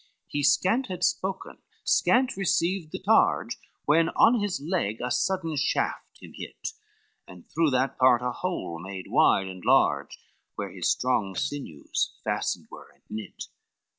[0.01, 5.55] LIV He scant had spoken, scant received the charge, When on his leg a sudden
[5.55, 6.69] shaft him hit,
[7.27, 10.17] And through that part a hole made wide and large,
[10.55, 13.43] Where his strong sinews fastened were and knit.